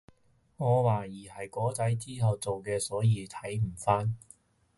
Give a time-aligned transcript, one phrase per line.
[0.57, 4.17] 我懷疑係果籽之類做嘅所以已經睇唔返